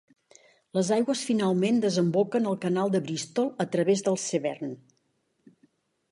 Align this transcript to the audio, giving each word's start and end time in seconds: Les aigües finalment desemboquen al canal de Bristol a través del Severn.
Les 0.77 0.87
aigües 0.95 1.19
finalment 1.25 1.75
desemboquen 1.83 2.49
al 2.51 2.57
canal 2.63 2.93
de 2.95 3.01
Bristol 3.09 3.51
a 3.65 3.67
través 3.75 4.01
del 4.09 4.17
Severn. 4.25 4.73